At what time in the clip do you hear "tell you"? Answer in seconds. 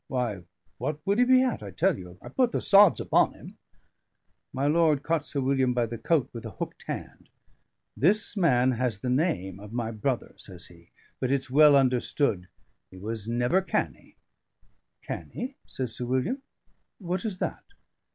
1.69-2.17